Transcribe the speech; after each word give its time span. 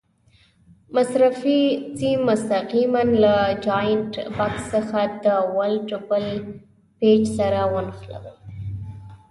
صفري 1.09 1.61
سیم 1.97 2.19
مستقیماً 2.29 3.01
له 3.23 3.35
جاینټ 3.65 4.11
بکس 4.37 4.63
څخه 4.73 4.99
د 5.23 5.27
ولډر 5.55 5.99
بل 6.09 6.25
پېچ 6.99 7.23
سره 7.37 7.59
ونښلوئ. 7.73 8.35